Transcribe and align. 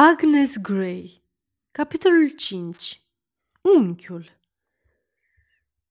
Agnes 0.00 0.56
Gray 0.56 1.22
Capitolul 1.70 2.28
5 2.28 3.02
Unchiul 3.60 4.38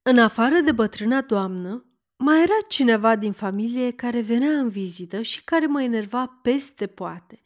În 0.01 0.19
afară 0.19 0.59
de 0.59 0.71
bătrâna 0.71 1.21
doamnă, 1.21 1.85
mai 2.17 2.41
era 2.41 2.57
cineva 2.67 3.15
din 3.15 3.31
familie 3.31 3.91
care 3.91 4.21
venea 4.21 4.59
în 4.59 4.69
vizită 4.69 5.21
și 5.21 5.43
care 5.43 5.65
mă 5.65 5.81
enerva 5.81 6.39
peste 6.41 6.87
poate. 6.87 7.41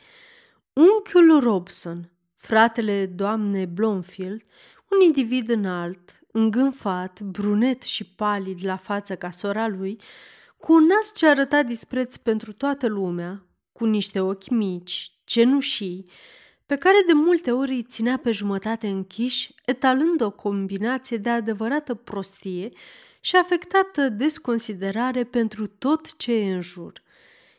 Unchiul 0.73 1.39
Robson, 1.39 2.11
fratele 2.35 3.05
doamnei 3.05 3.65
Blomfield, 3.65 4.41
un 4.89 5.05
individ 5.05 5.49
înalt, 5.49 6.19
îngânfat, 6.31 7.21
brunet 7.21 7.81
și 7.81 8.03
palid 8.05 8.65
la 8.65 8.75
față 8.75 9.15
ca 9.15 9.29
sora 9.29 9.67
lui, 9.67 10.01
cu 10.57 10.73
un 10.73 10.83
nas 10.83 11.11
ce 11.15 11.27
arăta 11.27 11.63
dispreț 11.63 12.15
pentru 12.15 12.53
toată 12.53 12.87
lumea, 12.87 13.45
cu 13.71 13.85
niște 13.85 14.19
ochi 14.19 14.49
mici, 14.49 15.11
cenușii, 15.23 16.05
pe 16.71 16.77
care 16.77 17.03
de 17.07 17.13
multe 17.13 17.51
ori 17.51 17.71
îi 17.71 17.83
ținea 17.83 18.17
pe 18.17 18.31
jumătate 18.31 18.87
închiși, 18.87 19.55
etalând 19.65 20.21
o 20.21 20.31
combinație 20.31 21.17
de 21.17 21.29
adevărată 21.29 21.93
prostie 21.93 22.69
și 23.19 23.35
afectată 23.35 24.09
desconsiderare 24.09 25.23
pentru 25.23 25.67
tot 25.67 26.17
ce 26.17 26.33
e 26.33 26.53
în 26.53 26.61
jur. 26.61 26.93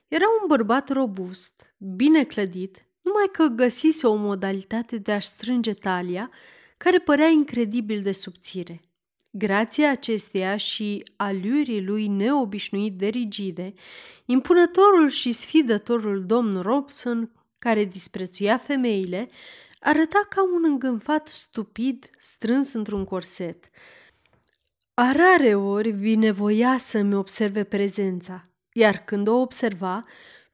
Era 0.08 0.24
un 0.40 0.46
bărbat 0.46 0.88
robust, 0.88 1.74
bine 1.78 2.24
clădit, 2.24 2.86
numai 3.02 3.28
că 3.32 3.44
găsise 3.44 4.06
o 4.06 4.14
modalitate 4.14 4.96
de 4.96 5.12
a-și 5.12 5.26
strânge 5.26 5.74
talia 5.74 6.30
care 6.76 6.98
părea 6.98 7.28
incredibil 7.28 8.02
de 8.02 8.12
subțire. 8.12 8.80
Grație 9.30 9.86
acesteia 9.86 10.56
și 10.56 11.04
alurii 11.16 11.84
lui 11.84 12.06
neobișnuit 12.06 12.98
de 12.98 13.06
rigide, 13.06 13.72
impunătorul 14.24 15.08
și 15.08 15.32
sfidătorul 15.32 16.24
domn 16.24 16.60
Robson 16.60 17.30
care 17.62 17.84
disprețuia 17.84 18.56
femeile, 18.58 19.28
arăta 19.80 20.26
ca 20.28 20.42
un 20.42 20.62
îngânfat 20.64 21.28
stupid 21.28 22.10
strâns 22.18 22.72
într-un 22.72 23.04
corset. 23.04 23.64
A 24.94 25.12
rare 25.12 25.54
ori 25.54 25.90
binevoia 25.90 26.78
să-mi 26.78 27.14
observe 27.14 27.64
prezența, 27.64 28.48
iar 28.72 28.96
când 29.04 29.28
o 29.28 29.34
observa, 29.34 30.04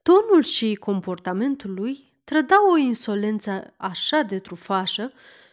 tonul 0.02 0.42
și 0.42 0.74
comportamentul 0.74 1.74
lui 1.74 2.12
trădau 2.24 2.70
o 2.70 2.76
insolență 2.76 3.74
așa 3.76 4.22
de 4.22 4.38
trufașă 4.38 5.12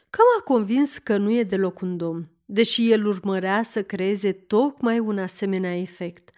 că 0.09 0.19
m-a 0.35 0.43
convins 0.43 0.97
că 0.97 1.17
nu 1.17 1.31
e 1.31 1.43
deloc 1.43 1.81
un 1.81 1.97
domn, 1.97 2.29
deși 2.45 2.91
el 2.91 3.05
urmărea 3.05 3.63
să 3.63 3.83
creeze 3.83 4.31
tocmai 4.31 4.99
un 4.99 5.17
asemenea 5.17 5.77
efect. 5.77 6.29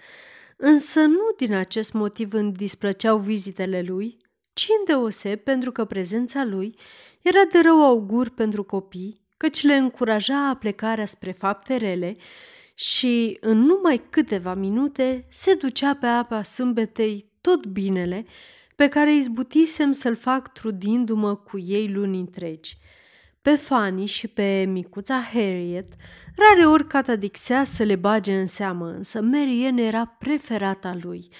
Însă 0.57 0.99
nu 0.99 1.33
din 1.37 1.53
acest 1.53 1.93
motiv 1.93 2.33
îmi 2.33 2.51
displăceau 2.51 3.17
vizitele 3.17 3.81
lui, 3.81 4.17
ci 4.57 4.67
îndeoseb 4.79 5.39
pentru 5.39 5.71
că 5.71 5.85
prezența 5.85 6.43
lui 6.43 6.75
era 7.21 7.43
de 7.51 7.59
rău 7.63 7.83
augur 7.83 8.29
pentru 8.29 8.63
copii, 8.63 9.21
căci 9.37 9.63
le 9.63 9.73
încuraja 9.75 10.49
aplecarea 10.49 11.05
spre 11.05 11.31
fapte 11.31 11.75
rele 11.75 12.15
și 12.73 13.37
în 13.41 13.57
numai 13.57 14.01
câteva 14.09 14.53
minute 14.53 15.25
se 15.29 15.53
ducea 15.53 15.95
pe 15.95 16.05
apa 16.05 16.41
sâmbetei 16.41 17.31
tot 17.41 17.65
binele 17.65 18.25
pe 18.75 18.87
care 18.87 19.15
izbutisem 19.15 19.91
să-l 19.91 20.15
fac 20.15 20.51
trudindu-mă 20.53 21.35
cu 21.35 21.59
ei 21.59 21.91
luni 21.91 22.19
întregi. 22.19 22.77
Pe 23.41 23.55
Fanny 23.55 24.05
și 24.05 24.27
pe 24.27 24.65
micuța 24.69 25.21
Harriet, 25.33 25.93
rare 26.35 26.67
ori 26.67 26.87
catadixea 26.87 27.63
să 27.63 27.83
le 27.83 27.95
bage 27.95 28.39
în 28.39 28.45
seamă, 28.45 28.87
însă 28.87 29.21
Marianne 29.21 29.83
era 29.83 30.05
preferata 30.05 30.97
lui– 31.01 31.29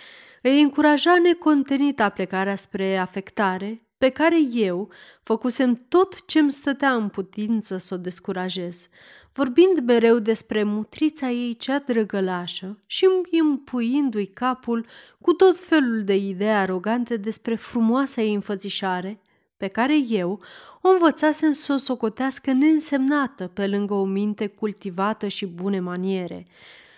îi 0.49 0.61
încuraja 0.61 1.17
necontenit 1.17 2.01
aplecarea 2.01 2.55
spre 2.55 2.97
afectare, 2.97 3.79
pe 3.97 4.09
care 4.09 4.37
eu 4.51 4.91
făcusem 5.21 5.85
tot 5.87 6.25
ce-mi 6.25 6.51
stătea 6.51 6.93
în 6.93 7.09
putință 7.09 7.77
să 7.77 7.93
o 7.93 7.97
descurajez, 7.97 8.87
vorbind 9.33 9.79
mereu 9.85 10.19
despre 10.19 10.63
mutrița 10.63 11.29
ei 11.29 11.55
cea 11.55 11.79
drăgălașă 11.79 12.79
și 12.85 13.07
împuindu-i 13.39 14.25
capul 14.25 14.85
cu 15.21 15.33
tot 15.33 15.59
felul 15.59 16.03
de 16.03 16.15
idei 16.15 16.53
arogante 16.53 17.17
despre 17.17 17.55
frumoasa 17.55 18.21
ei 18.21 18.33
înfățișare, 18.33 19.21
pe 19.57 19.67
care 19.67 19.95
eu 20.09 20.41
o 20.81 20.89
învățasem 20.89 21.51
să 21.51 21.73
o 21.73 21.77
socotească 21.77 22.51
neînsemnată 22.51 23.47
pe 23.47 23.67
lângă 23.67 23.93
o 23.93 24.05
minte 24.05 24.47
cultivată 24.47 25.27
și 25.27 25.45
bune 25.45 25.79
maniere. 25.79 26.47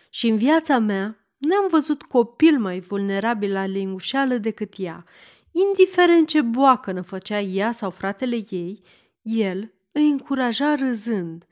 Și 0.09 0.27
în 0.27 0.37
viața 0.37 0.79
mea 0.79 1.19
N-am 1.39 1.67
văzut 1.69 2.01
copil 2.01 2.59
mai 2.59 2.79
vulnerabil 2.79 3.51
la 3.51 3.65
lingușeală 3.65 4.37
decât 4.37 4.73
ea. 4.77 5.05
Indiferent 5.51 6.27
ce 6.27 6.41
boacănă 6.41 7.01
făcea 7.01 7.39
ea 7.39 7.71
sau 7.71 7.89
fratele 7.89 8.43
ei, 8.49 8.81
el 9.21 9.73
îi 9.91 10.09
încuraja 10.09 10.75
râzând, 10.75 11.45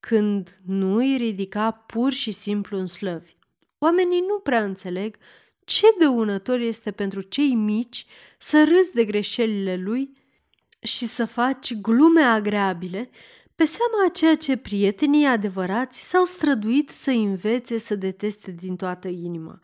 când 0.00 0.58
nu 0.66 0.94
îi 0.94 1.16
ridica 1.16 1.70
pur 1.70 2.12
și 2.12 2.30
simplu 2.30 2.78
în 2.78 2.86
slăvi. 2.86 3.36
Oamenii 3.78 4.20
nu 4.20 4.38
prea 4.38 4.64
înțeleg 4.64 5.16
ce 5.64 5.86
dăunător 5.98 6.58
este 6.58 6.90
pentru 6.90 7.20
cei 7.20 7.54
mici 7.54 8.06
să 8.38 8.64
râzi 8.68 8.92
de 8.92 9.04
greșelile 9.04 9.76
lui 9.76 10.12
și 10.80 11.06
să 11.06 11.24
faci 11.24 11.74
glume 11.74 12.22
agreabile 12.22 13.10
pe 13.54 13.64
seama 13.64 14.04
a 14.06 14.10
ceea 14.10 14.36
ce 14.36 14.56
prietenii 14.56 15.26
adevărați 15.26 16.08
s-au 16.08 16.24
străduit 16.24 16.90
să 16.90 17.10
învețe 17.10 17.78
să 17.78 17.94
deteste 17.94 18.50
din 18.50 18.76
toată 18.76 19.08
inima. 19.08 19.60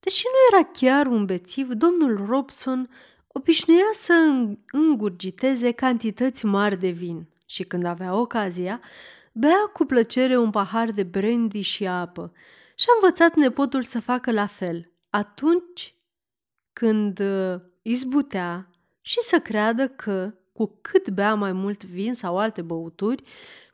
Deși 0.00 0.24
nu 0.24 0.56
era 0.56 0.68
chiar 0.72 1.06
un 1.06 1.24
bețiv, 1.24 1.68
domnul 1.68 2.26
Robson 2.28 2.90
obișnuia 3.26 3.90
să 3.92 4.12
îngurgiteze 4.70 5.70
cantități 5.72 6.44
mari 6.44 6.78
de 6.78 6.88
vin 6.88 7.28
și 7.46 7.62
când 7.64 7.84
avea 7.84 8.14
ocazia, 8.14 8.80
bea 9.32 9.70
cu 9.72 9.84
plăcere 9.84 10.36
un 10.36 10.50
pahar 10.50 10.90
de 10.90 11.02
brandy 11.02 11.60
și 11.60 11.86
apă 11.86 12.32
și 12.74 12.86
a 12.88 12.92
învățat 13.00 13.34
nepotul 13.34 13.82
să 13.82 14.00
facă 14.00 14.30
la 14.30 14.46
fel 14.46 14.90
atunci 15.10 15.94
când 16.72 17.18
uh, 17.18 17.60
izbutea 17.82 18.70
și 19.00 19.20
să 19.20 19.38
creadă 19.38 19.88
că 19.88 20.34
cu 20.56 20.78
cât 20.80 21.10
bea 21.10 21.34
mai 21.34 21.52
mult 21.52 21.84
vin 21.84 22.14
sau 22.14 22.38
alte 22.38 22.62
băuturi, 22.62 23.22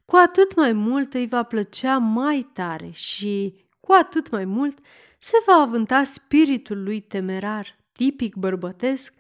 cu 0.05 0.17
atât 0.17 0.57
mai 0.57 0.73
mult 0.73 1.15
îi 1.15 1.27
va 1.27 1.43
plăcea 1.43 1.99
mai 1.99 2.51
tare 2.53 2.91
și 2.93 3.55
cu 3.81 3.93
atât 3.93 4.31
mai 4.31 4.45
mult 4.45 4.79
se 5.19 5.37
va 5.47 5.53
avânta 5.53 6.05
spiritul 6.05 6.83
lui 6.83 7.01
temerar, 7.01 7.77
tipic 7.93 8.35
bărbătesc, 8.35 9.15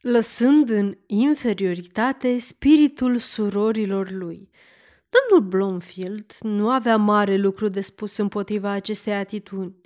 lăsând 0.00 0.68
în 0.68 0.96
inferioritate 1.06 2.38
spiritul 2.38 3.18
surorilor 3.18 4.10
lui. 4.10 4.50
Domnul 5.08 5.48
Blomfield 5.48 6.36
nu 6.40 6.70
avea 6.70 6.96
mare 6.96 7.36
lucru 7.36 7.68
de 7.68 7.80
spus 7.80 8.16
împotriva 8.16 8.70
acestei 8.70 9.14
atitudini, 9.14 9.80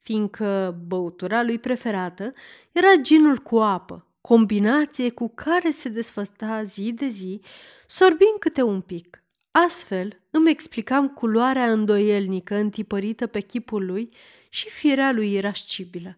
fiindcă 0.00 0.80
băutura 0.86 1.42
lui 1.42 1.58
preferată 1.58 2.30
era 2.72 2.94
ginul 3.00 3.36
cu 3.36 3.58
apă, 3.58 4.11
combinație 4.22 5.10
cu 5.10 5.28
care 5.28 5.70
se 5.70 5.88
desfăsta 5.88 6.62
zi 6.62 6.92
de 6.92 7.06
zi, 7.08 7.40
sorbind 7.86 8.38
câte 8.38 8.62
un 8.62 8.80
pic. 8.80 9.22
Astfel 9.50 10.20
îmi 10.30 10.50
explicam 10.50 11.08
culoarea 11.08 11.72
îndoielnică 11.72 12.54
întipărită 12.54 13.26
pe 13.26 13.40
chipul 13.40 13.86
lui 13.86 14.14
și 14.48 14.70
firea 14.70 15.12
lui 15.12 15.32
irascibilă. 15.32 16.16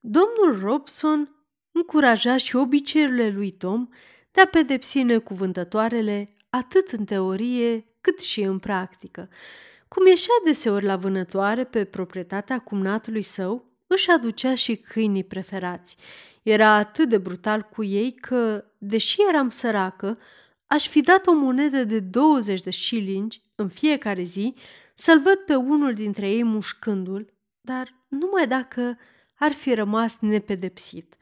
Domnul 0.00 0.60
Robson 0.60 1.34
încuraja 1.72 2.36
și 2.36 2.56
obiceiurile 2.56 3.28
lui 3.28 3.50
Tom 3.50 3.88
de 4.30 4.40
a 4.40 4.46
pedepsi 4.46 5.02
necuvântătoarele 5.02 6.34
atât 6.50 6.88
în 6.90 7.04
teorie 7.04 7.84
cât 8.00 8.20
și 8.20 8.40
în 8.40 8.58
practică. 8.58 9.28
Cum 9.88 10.06
ieșea 10.06 10.34
deseori 10.44 10.84
la 10.84 10.96
vânătoare 10.96 11.64
pe 11.64 11.84
proprietatea 11.84 12.58
cumnatului 12.58 13.22
său, 13.22 13.69
își 13.94 14.10
aducea 14.10 14.54
și 14.54 14.76
câinii 14.76 15.24
preferați– 15.24 15.96
era 16.42 16.68
atât 16.68 17.08
de 17.08 17.18
brutal 17.18 17.62
cu 17.62 17.84
ei 17.84 18.12
că, 18.12 18.64
deși 18.78 19.18
eram 19.28 19.48
săracă, 19.48 20.18
aș 20.66 20.88
fi 20.88 21.00
dat 21.00 21.26
o 21.26 21.32
monedă 21.32 21.84
de 21.84 22.00
20 22.00 22.60
de 22.60 22.70
șilingi 22.70 23.42
în 23.56 23.68
fiecare 23.68 24.22
zi 24.22 24.54
să-l 24.94 25.20
văd 25.20 25.36
pe 25.36 25.54
unul 25.54 25.92
dintre 25.92 26.30
ei 26.30 26.42
mușcându-l, 26.42 27.32
dar 27.60 27.94
numai 28.08 28.46
dacă 28.48 28.98
ar 29.34 29.52
fi 29.52 29.74
rămas 29.74 30.16
nepedepsit. 30.20 31.16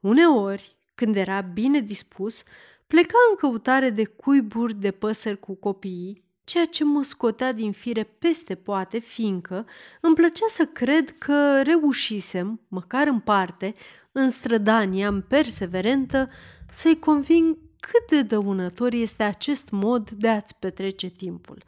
Uneori, 0.00 0.76
când 0.94 1.16
era 1.16 1.40
bine 1.40 1.80
dispus, 1.80 2.42
pleca 2.86 3.18
în 3.30 3.36
căutare 3.36 3.90
de 3.90 4.04
cuiburi 4.04 4.74
de 4.74 4.90
păsări 4.90 5.40
cu 5.40 5.54
copiii, 5.54 6.24
ceea 6.48 6.64
ce 6.64 6.84
mă 6.84 7.02
scotea 7.02 7.52
din 7.52 7.72
fire 7.72 8.02
peste 8.02 8.54
poate, 8.54 8.98
fiindcă 8.98 9.66
îmi 10.00 10.14
plăcea 10.14 10.46
să 10.48 10.64
cred 10.64 11.14
că 11.18 11.62
reușisem, 11.62 12.60
măcar 12.68 13.06
în 13.06 13.20
parte, 13.20 13.74
în 14.12 14.30
strădania 14.30 15.08
în 15.08 15.20
perseverentă, 15.28 16.26
să-i 16.70 16.98
conving 16.98 17.56
cât 17.80 18.08
de 18.10 18.22
dăunător 18.22 18.92
este 18.92 19.22
acest 19.22 19.70
mod 19.70 20.10
de 20.10 20.28
a-ți 20.28 20.58
petrece 20.58 21.08
timpul. 21.08 21.62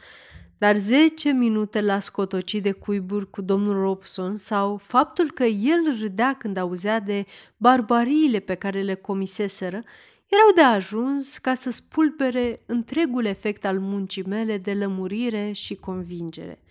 Dar 0.59 0.77
zece 0.77 1.31
minute 1.31 1.81
la 1.81 1.99
scotoci 1.99 2.61
de 2.61 2.73
cuiburi 2.73 3.31
cu 3.31 3.43
domnul 3.43 3.81
Robson 3.81 4.37
sau 4.37 4.77
faptul 4.77 5.31
că 5.31 5.45
el 5.45 5.97
râdea 6.01 6.35
când 6.39 6.57
auzea 6.57 7.01
de 7.01 7.27
barbariile 7.57 8.39
pe 8.39 8.55
care 8.55 8.83
le 8.83 8.95
comiseseră 8.95 9.83
erau 10.31 10.53
de 10.55 10.61
ajuns 10.61 11.39
ca 11.39 11.55
să 11.55 11.71
spulbere 11.71 12.63
întregul 12.67 13.25
efect 13.25 13.65
al 13.65 13.79
muncii 13.79 14.23
mele 14.23 14.59
de 14.59 14.73
lămurire 14.73 15.53
și 15.53 15.75
convingere. 15.75 16.63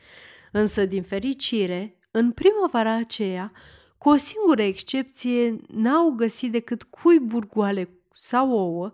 Însă, 0.51 0.85
din 0.85 1.03
fericire, 1.03 1.97
în 2.11 2.31
primăvara 2.31 2.93
aceea, 2.93 3.51
cu 3.97 4.09
o 4.09 4.15
singură 4.15 4.61
excepție, 4.61 5.55
n-au 5.67 6.09
găsit 6.09 6.51
decât 6.51 6.83
cui 6.83 7.19
burgoale 7.19 7.89
sau 8.13 8.51
ouă, 8.51 8.91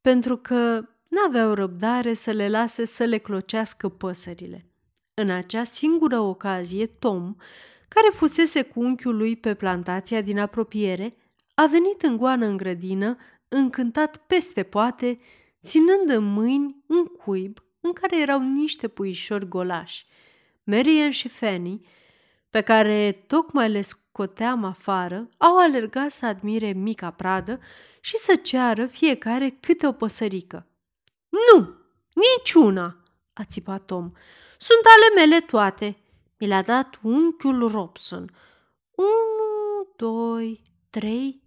pentru 0.00 0.36
că 0.36 0.84
n-aveau 1.08 1.52
răbdare 1.52 2.12
să 2.12 2.30
le 2.30 2.48
lase 2.48 2.84
să 2.84 3.04
le 3.04 3.18
clocească 3.18 3.88
păsările. 3.88 4.66
În 5.14 5.30
acea 5.30 5.64
singură 5.64 6.18
ocazie, 6.18 6.86
Tom, 6.86 7.34
care 7.88 8.08
fusese 8.12 8.62
cu 8.62 8.80
unchiul 8.80 9.16
lui 9.16 9.36
pe 9.36 9.54
plantația 9.54 10.20
din 10.20 10.38
apropiere, 10.38 11.16
a 11.54 11.66
venit 11.66 12.02
în 12.02 12.16
goană 12.16 12.46
în 12.46 12.56
grădină, 12.56 13.16
încântat 13.54 14.16
peste 14.16 14.62
poate, 14.62 15.18
ținând 15.64 16.08
în 16.08 16.24
mâini 16.24 16.84
un 16.86 17.04
cuib 17.04 17.58
în 17.80 17.92
care 17.92 18.20
erau 18.20 18.40
niște 18.40 18.88
puișori 18.88 19.48
golași. 19.48 20.06
Marian 20.64 21.10
și 21.10 21.28
Fanny, 21.28 21.86
pe 22.50 22.60
care 22.60 23.24
tocmai 23.26 23.70
le 23.70 23.80
scoteam 23.80 24.64
afară, 24.64 25.28
au 25.36 25.58
alergat 25.58 26.10
să 26.10 26.26
admire 26.26 26.72
mica 26.72 27.10
pradă 27.10 27.60
și 28.00 28.16
să 28.16 28.34
ceară 28.34 28.86
fiecare 28.86 29.56
câte 29.60 29.86
o 29.86 29.92
păsărică. 29.92 30.66
Nu, 31.28 31.74
niciuna!" 32.14 32.96
a 33.32 33.44
țipat 33.44 33.84
Tom. 33.84 34.10
Sunt 34.58 34.80
ale 34.84 35.26
mele 35.26 35.40
toate!" 35.40 35.96
Mi 36.38 36.46
le-a 36.46 36.62
dat 36.62 36.98
unchiul 37.02 37.70
Robson. 37.70 38.30
Unu, 38.94 39.88
doi, 39.96 40.62
trei, 40.90 41.42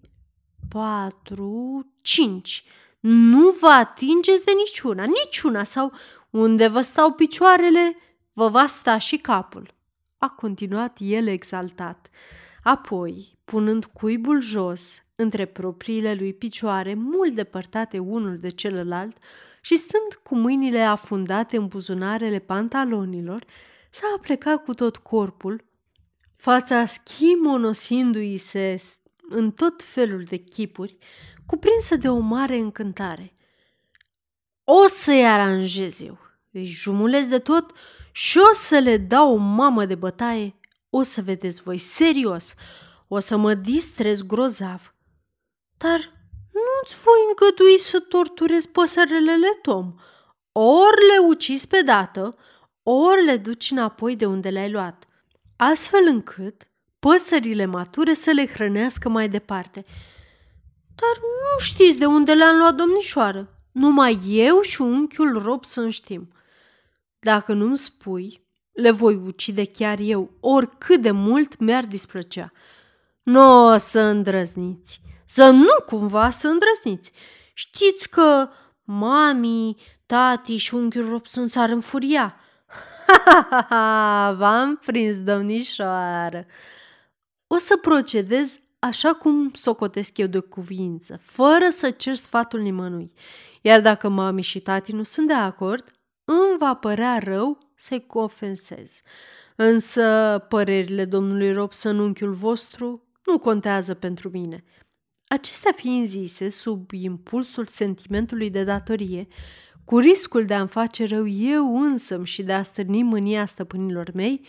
patru, 0.69 1.86
cinci. 2.01 2.63
Nu 3.00 3.56
vă 3.59 3.68
atingeți 3.68 4.45
de 4.45 4.51
niciuna, 4.57 5.04
niciuna, 5.04 5.63
sau 5.63 5.92
unde 6.30 6.68
vă 6.68 6.81
stau 6.81 7.12
picioarele, 7.12 7.98
vă 8.33 8.48
va 8.48 8.65
sta 8.65 8.98
și 8.98 9.18
capul. 9.18 9.74
A 10.18 10.30
continuat 10.30 10.98
el 11.00 11.27
exaltat. 11.27 12.09
Apoi, 12.63 13.38
punând 13.45 13.86
cuibul 13.86 14.42
jos, 14.42 15.01
între 15.15 15.45
propriile 15.45 16.13
lui 16.13 16.33
picioare, 16.33 16.94
mult 16.94 17.36
depărtate 17.36 18.00
unul 18.00 18.38
de 18.38 18.50
celălalt, 18.50 19.18
și 19.62 19.75
stând 19.75 20.19
cu 20.24 20.36
mâinile 20.36 20.81
afundate 20.81 21.57
în 21.57 21.68
buzunarele 21.68 22.39
pantalonilor, 22.39 23.45
s-a 23.92 24.18
plecat 24.21 24.63
cu 24.63 24.74
tot 24.74 24.98
corpul, 24.98 25.65
fața 26.36 26.86
schimonosindu-i 26.86 28.38
se 28.38 28.81
în 29.30 29.52
tot 29.52 29.84
felul 29.84 30.24
de 30.24 30.38
chipuri, 30.38 30.98
cuprinsă 31.46 31.96
de 31.96 32.10
o 32.10 32.18
mare 32.18 32.56
încântare. 32.56 33.34
O 34.64 34.88
să-i 34.88 35.26
aranjez 35.26 36.02
eu, 36.02 36.18
îi 36.52 36.64
jumulez 36.64 37.26
de 37.26 37.40
tot 37.40 37.72
și 38.12 38.38
o 38.38 38.54
să 38.54 38.80
le 38.80 38.98
dau 38.98 39.34
o 39.34 39.38
mamă 39.38 39.86
de 39.86 39.96
bătaie. 39.96 40.56
O 40.90 41.02
să 41.02 41.22
vedeți 41.22 41.62
voi, 41.62 41.78
serios, 41.78 42.54
o 43.08 43.20
să 43.20 43.38
mă 43.38 43.54
distrez 43.54 44.22
grozav. 44.22 44.94
Dar 45.78 46.00
nu-ți 46.52 46.96
voi 47.04 47.20
îngădui 47.28 47.80
să 47.80 48.00
torturezi 48.00 48.70
păsărelele, 48.70 49.48
Tom. 49.62 49.94
Ori 50.52 51.06
le 51.12 51.28
ucizi 51.28 51.68
pe 51.68 51.82
dată, 51.82 52.38
ori 52.84 53.24
le 53.24 53.38
duci 53.38 53.72
înapoi 53.72 54.16
de 54.16 54.26
unde 54.26 54.50
le-ai 54.50 54.72
luat, 54.72 55.08
astfel 55.56 56.08
încât 56.08 56.68
păsările 57.07 57.65
mature 57.65 58.13
să 58.13 58.31
le 58.31 58.48
hrănească 58.48 59.09
mai 59.09 59.30
departe. 59.30 59.86
Dar 60.95 61.21
nu 61.21 61.59
știți 61.59 61.98
de 61.98 62.06
unde 62.06 62.33
le-am 62.33 62.57
luat, 62.57 62.75
domnișoară. 62.75 63.59
Numai 63.71 64.19
eu 64.27 64.62
și 64.62 64.81
unchiul 64.81 65.42
Rob 65.44 65.65
să 65.65 65.89
știm. 65.89 66.31
Dacă 67.19 67.54
nu-mi 67.54 67.77
spui, 67.77 68.48
le 68.71 68.92
voi 68.92 69.15
ucide 69.15 69.65
chiar 69.65 69.98
eu, 70.00 70.38
oricât 70.39 71.01
de 71.01 71.12
mult 71.12 71.59
mi-ar 71.59 71.86
displăcea. 71.86 72.51
Nu 73.24 73.71
o 73.71 73.77
să 73.77 74.00
îndrăzniți, 74.00 75.01
să 75.25 75.50
nu 75.50 75.83
cumva 75.86 76.30
să 76.30 76.48
îndrăzniți. 76.48 77.12
Știți 77.54 78.09
că 78.09 78.50
mami, 78.83 79.75
tati 80.06 80.57
și 80.57 80.74
unchiul 80.74 81.09
Robson 81.09 81.45
s-ar 81.45 81.69
înfuria. 81.69 82.36
Ha, 83.07 83.24
ha, 83.25 83.48
ha, 83.50 83.65
ha, 83.69 84.33
v-am 84.38 84.75
prins, 84.86 85.24
domnișoară. 85.24 86.45
O 87.48 87.58
să 87.58 87.78
procedez 87.78 88.60
așa 88.80 89.14
cum 89.14 89.52
socotesc 89.54 90.18
eu 90.18 90.28
de 90.28 90.40
cuvință, 90.40 91.20
fără 91.22 91.70
să 91.70 91.90
cer 91.90 92.16
sfatul 92.16 92.60
nimănui. 92.60 93.12
Iar 93.62 93.82
dacă 93.82 94.10
mami 94.10 94.42
și 94.42 94.60
tati 94.60 94.92
nu 94.92 95.04
sunt 95.04 95.28
de 95.28 95.34
acord, 95.34 95.92
îmi 96.26 96.58
va 96.58 96.74
părea 96.74 97.18
rău 97.18 97.58
să-i 97.76 98.06
confesez. 98.06 99.02
Însă 99.56 100.46
părerile 100.50 101.06
domnului 101.06 101.52
Robson, 101.52 102.00
unchiul 102.00 102.34
vostru, 102.34 103.04
nu 103.26 103.40
contează 103.40 103.94
pentru 103.94 104.30
mine. 104.30 104.64
Acestea 105.28 105.72
fiind 105.72 106.08
zise, 106.08 106.50
sub 106.50 106.92
impulsul 106.92 107.66
sentimentului 107.66 108.50
de 108.50 108.64
datorie, 108.64 109.28
cu 109.86 109.98
riscul 109.98 110.46
de 110.46 110.54
a-mi 110.54 110.68
face 110.68 111.06
rău 111.06 111.28
eu 111.28 111.82
însă 111.82 112.24
și 112.24 112.44
de 112.44 112.54
a 112.54 112.62
stârni 112.62 113.04
mânia 113.04 113.46
stăpânilor 113.46 114.12
mei, 114.14 114.46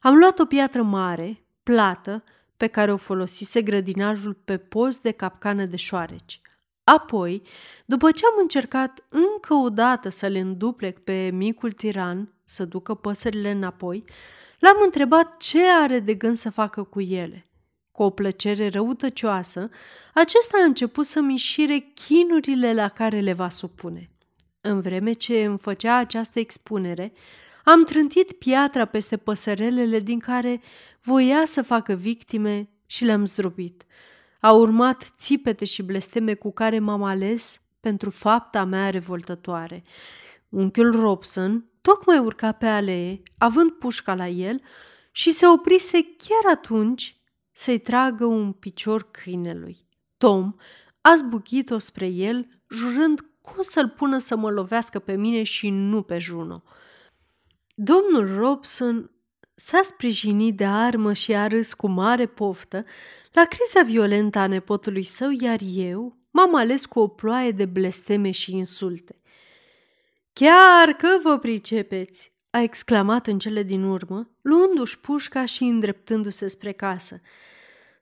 am 0.00 0.16
luat 0.16 0.38
o 0.38 0.44
piatră 0.44 0.82
mare, 0.82 1.44
plată, 1.62 2.24
pe 2.62 2.68
care 2.68 2.92
o 2.92 2.96
folosise 2.96 3.62
grădinarul 3.62 4.34
pe 4.44 4.56
post 4.56 5.00
de 5.00 5.10
capcană 5.10 5.64
de 5.64 5.76
șoareci. 5.76 6.40
Apoi, 6.84 7.42
după 7.84 8.10
ce 8.10 8.26
am 8.26 8.32
încercat 8.40 9.04
încă 9.08 9.54
o 9.54 9.68
dată 9.68 10.08
să 10.08 10.26
le 10.26 10.38
înduplec 10.38 10.98
pe 10.98 11.30
micul 11.32 11.72
tiran 11.72 12.32
să 12.44 12.64
ducă 12.64 12.94
păsările 12.94 13.50
înapoi, 13.50 14.04
l-am 14.58 14.76
întrebat 14.84 15.36
ce 15.36 15.62
are 15.82 15.98
de 15.98 16.14
gând 16.14 16.36
să 16.36 16.50
facă 16.50 16.82
cu 16.82 17.00
ele. 17.00 17.46
Cu 17.92 18.02
o 18.02 18.10
plăcere 18.10 18.68
răutăcioasă, 18.68 19.68
acesta 20.14 20.58
a 20.60 20.64
început 20.64 21.06
să-mi 21.06 21.36
șire 21.36 21.92
chinurile 21.94 22.74
la 22.74 22.88
care 22.88 23.20
le 23.20 23.32
va 23.32 23.48
supune. 23.48 24.10
În 24.60 24.80
vreme 24.80 25.12
ce 25.12 25.44
îmi 25.44 25.58
făcea 25.58 25.96
această 25.96 26.38
expunere, 26.38 27.12
am 27.64 27.84
trântit 27.84 28.32
piatra 28.32 28.84
peste 28.84 29.16
păsărelele 29.16 30.00
din 30.00 30.18
care 30.18 30.60
voia 31.02 31.42
să 31.46 31.62
facă 31.62 31.94
victime 31.94 32.68
și 32.86 33.04
le-am 33.04 33.24
zdrobit. 33.24 33.84
A 34.40 34.52
urmat 34.52 35.12
țipete 35.16 35.64
și 35.64 35.82
blesteme 35.82 36.34
cu 36.34 36.52
care 36.52 36.78
m-am 36.78 37.02
ales 37.02 37.60
pentru 37.80 38.10
fapta 38.10 38.64
mea 38.64 38.90
revoltătoare. 38.90 39.84
Unchiul 40.48 41.00
Robson 41.00 41.64
tocmai 41.80 42.18
urca 42.18 42.52
pe 42.52 42.66
alee, 42.66 43.22
având 43.38 43.70
pușca 43.70 44.14
la 44.14 44.28
el, 44.28 44.60
și 45.12 45.30
se 45.30 45.46
oprise 45.46 46.02
chiar 46.02 46.52
atunci 46.52 47.16
să-i 47.52 47.78
tragă 47.78 48.24
un 48.24 48.52
picior 48.52 49.10
câinelui. 49.10 49.86
Tom 50.16 50.54
a 51.00 51.14
zbuchit-o 51.14 51.78
spre 51.78 52.06
el, 52.12 52.46
jurând 52.70 53.20
cum 53.40 53.62
să-l 53.62 53.88
pună 53.88 54.18
să 54.18 54.36
mă 54.36 54.50
lovească 54.50 54.98
pe 54.98 55.16
mine 55.16 55.42
și 55.42 55.70
nu 55.70 56.02
pe 56.02 56.18
Juno. 56.18 56.62
Domnul 57.74 58.36
Robson 58.36 59.10
s-a 59.54 59.80
sprijinit 59.82 60.56
de 60.56 60.64
armă 60.64 61.12
și 61.12 61.34
a 61.34 61.46
râs 61.46 61.74
cu 61.74 61.88
mare 61.88 62.26
poftă 62.26 62.84
la 63.32 63.44
criza 63.44 63.82
violentă 63.82 64.38
a 64.38 64.46
nepotului 64.46 65.04
său, 65.04 65.30
iar 65.40 65.58
eu 65.64 66.16
m-am 66.30 66.54
ales 66.54 66.86
cu 66.86 67.00
o 67.00 67.08
ploaie 67.08 67.50
de 67.50 67.64
blesteme 67.64 68.30
și 68.30 68.56
insulte. 68.56 69.20
Chiar 70.32 70.92
că 70.92 71.08
vă 71.22 71.38
pricepeți!" 71.38 72.32
a 72.50 72.60
exclamat 72.60 73.26
în 73.26 73.38
cele 73.38 73.62
din 73.62 73.82
urmă, 73.82 74.30
luându-și 74.42 74.98
pușca 74.98 75.44
și 75.44 75.62
îndreptându-se 75.62 76.46
spre 76.46 76.72
casă. 76.72 77.20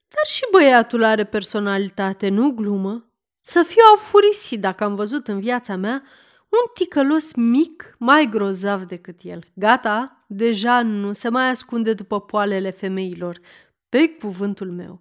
Dar 0.09 0.25
și 0.27 0.47
băiatul 0.51 1.05
are 1.05 1.25
personalitate, 1.25 2.29
nu 2.29 2.51
glumă. 2.51 3.11
Să 3.41 3.63
fiu 3.63 3.83
afurisit 3.95 4.61
dacă 4.61 4.85
am 4.85 4.95
văzut 4.95 5.29
în 5.29 5.41
viața 5.41 5.77
mea 5.77 6.03
un 6.51 6.71
ticălos 6.75 7.35
mic 7.35 7.95
mai 7.99 8.29
grozav 8.29 8.83
decât 8.83 9.21
el. 9.23 9.43
Gata, 9.55 10.25
deja 10.27 10.83
nu 10.83 11.13
se 11.13 11.29
mai 11.29 11.49
ascunde 11.49 11.93
după 11.93 12.21
poalele 12.21 12.71
femeilor, 12.71 13.41
pe 13.89 14.09
cuvântul 14.09 14.71
meu. 14.71 15.01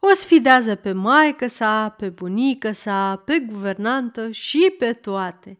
O 0.00 0.08
sfidează 0.12 0.74
pe 0.74 0.92
maică 0.92 1.46
sa, 1.46 1.88
pe 1.88 2.08
bunică 2.08 2.72
sa, 2.72 3.16
pe 3.16 3.38
guvernantă 3.38 4.30
și 4.30 4.74
pe 4.78 4.92
toate. 4.92 5.58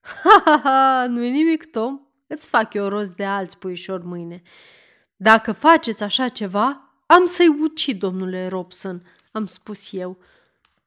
Ha, 0.00 0.42
ha, 0.44 0.60
ha, 0.64 1.06
nu-i 1.06 1.30
nimic, 1.30 1.70
Tom, 1.70 2.00
îți 2.26 2.46
fac 2.46 2.74
eu 2.74 2.88
rost 2.88 3.12
de 3.14 3.24
alți 3.24 3.58
puișori 3.58 4.04
mâine. 4.04 4.42
Dacă 5.16 5.52
faceți 5.52 6.02
așa 6.02 6.28
ceva, 6.28 6.94
am 7.06 7.26
să-i 7.26 7.56
ucid, 7.60 7.98
domnule 7.98 8.46
Robson, 8.46 9.06
am 9.32 9.46
spus 9.46 9.92
eu. 9.92 10.08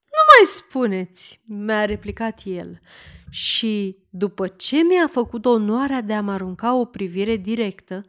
Nu 0.03 0.23
mai 0.27 0.45
spuneți, 0.45 1.41
mi-a 1.45 1.85
replicat 1.85 2.41
el 2.43 2.79
și, 3.29 3.97
după 4.09 4.47
ce 4.47 4.77
mi-a 4.83 5.07
făcut 5.07 5.45
onoarea 5.45 6.01
de 6.01 6.13
a-mi 6.13 6.29
arunca 6.29 6.73
o 6.73 6.85
privire 6.85 7.35
directă, 7.35 8.05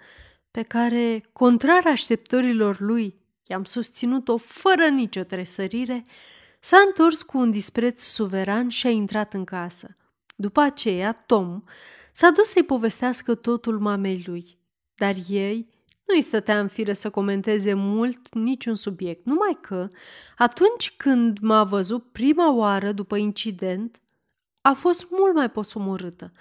pe 0.51 0.63
care, 0.63 1.25
contrar 1.33 1.87
așteptărilor 1.87 2.81
lui, 2.81 3.15
i-am 3.47 3.65
susținut-o 3.65 4.37
fără 4.37 4.87
nicio 4.87 5.23
tresărire, 5.23 6.05
S-a 6.61 6.77
întors 6.87 7.23
cu 7.23 7.39
un 7.39 7.51
dispreț 7.51 8.03
suveran 8.03 8.69
și 8.69 8.87
a 8.87 8.91
intrat 8.91 9.35
în 9.35 9.45
casă. 9.45 9.97
După 10.37 10.61
aceea, 10.61 11.13
Tom 11.13 11.63
s-a 12.13 12.31
dus 12.31 12.49
să-i 12.49 12.63
povestească 12.63 13.35
totul 13.35 13.79
mamei 13.79 14.23
lui, 14.27 14.59
dar 14.95 15.15
ei 15.29 15.69
nu 16.05 16.15
îi 16.15 16.23
stătea 16.23 16.61
în 16.61 16.69
fire 16.69 16.93
să 16.93 17.11
comenteze 17.11 17.75
mult 17.75 18.35
niciun 18.35 18.75
subiect, 18.75 19.25
numai 19.25 19.59
că, 19.61 19.89
atunci 20.37 20.95
când 20.97 21.39
m-a 21.39 21.65
văzut 21.65 22.13
prima 22.13 22.53
oară 22.55 22.93
după 22.93 23.17
incident, 23.17 24.01
a 24.61 24.73
fost 24.73 25.07
mult 25.11 25.35
mai 25.35 25.51
posomorâtă 25.51 26.33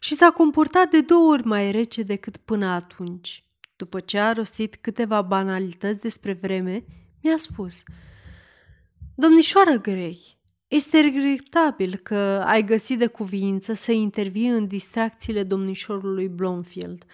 și 0.00 0.14
s-a 0.14 0.30
comportat 0.30 0.90
de 0.90 1.00
două 1.00 1.32
ori 1.32 1.46
mai 1.46 1.70
rece 1.70 2.02
decât 2.02 2.36
până 2.36 2.66
atunci. 2.66 3.44
După 3.76 4.00
ce 4.00 4.18
a 4.18 4.32
rostit 4.32 4.76
câteva 4.76 5.22
banalități 5.22 6.00
despre 6.00 6.32
vreme, 6.32 6.84
mi-a 7.22 7.36
spus 7.36 7.82
Domnișoară 9.14 9.72
Grey, 9.72 10.38
este 10.68 11.00
regretabil 11.00 11.96
că 11.96 12.42
ai 12.46 12.64
găsit 12.64 12.98
de 12.98 13.06
cuvință 13.06 13.72
să 13.72 13.92
intervii 13.92 14.48
în 14.48 14.66
distracțiile 14.66 15.42
domnișorului 15.42 16.28
Blomfield. 16.28 17.04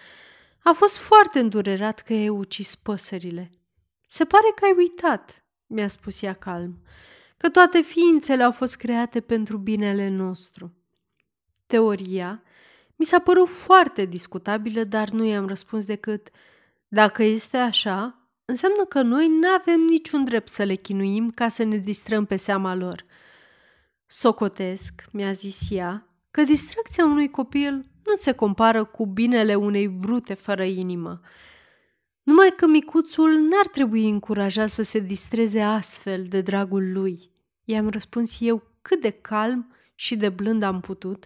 A 0.63 0.71
fost 0.71 0.97
foarte 0.97 1.39
îndurerat 1.39 1.99
că 1.99 2.13
ai 2.13 2.29
ucis 2.29 2.75
păsările. 2.75 3.51
Se 4.07 4.25
pare 4.25 4.51
că 4.55 4.65
ai 4.65 4.73
uitat, 4.77 5.45
mi-a 5.67 5.87
spus 5.87 6.21
ea 6.21 6.33
calm, 6.33 6.81
că 7.43 7.49
toate 7.49 7.81
ființele 7.81 8.43
au 8.43 8.51
fost 8.51 8.75
create 8.75 9.21
pentru 9.21 9.57
binele 9.57 10.09
nostru. 10.09 10.73
Teoria 11.67 12.43
mi 12.95 13.05
s-a 13.05 13.19
părut 13.19 13.49
foarte 13.49 14.05
discutabilă, 14.05 14.83
dar 14.83 15.09
nu 15.09 15.23
i-am 15.23 15.47
răspuns 15.47 15.85
decât 15.85 16.29
dacă 16.87 17.23
este 17.23 17.57
așa, 17.57 18.29
înseamnă 18.45 18.85
că 18.85 19.01
noi 19.01 19.27
nu 19.27 19.47
avem 19.47 19.79
niciun 19.79 20.23
drept 20.23 20.47
să 20.47 20.63
le 20.63 20.75
chinuim 20.75 21.31
ca 21.31 21.47
să 21.47 21.63
ne 21.63 21.77
distrăm 21.77 22.25
pe 22.25 22.35
seama 22.35 22.75
lor. 22.75 23.05
Socotesc, 24.05 25.05
mi-a 25.11 25.31
zis 25.31 25.67
ea, 25.69 26.07
că 26.31 26.43
distracția 26.43 27.05
unui 27.05 27.29
copil 27.29 27.73
nu 28.05 28.15
se 28.15 28.31
compară 28.31 28.83
cu 28.83 29.05
binele 29.05 29.55
unei 29.55 29.87
brute 29.87 30.33
fără 30.33 30.63
inimă. 30.63 31.21
Numai 32.21 32.53
că 32.55 32.67
micuțul 32.67 33.31
n-ar 33.31 33.67
trebui 33.67 34.09
încurajat 34.09 34.69
să 34.69 34.81
se 34.81 34.99
distreze 34.99 35.61
astfel 35.61 36.25
de 36.27 36.41
dragul 36.41 36.91
lui. 36.91 37.31
I-am 37.63 37.89
răspuns 37.89 38.37
eu 38.39 38.63
cât 38.81 39.01
de 39.01 39.09
calm 39.09 39.75
și 39.95 40.15
de 40.15 40.29
blând 40.29 40.63
am 40.63 40.79
putut, 40.79 41.25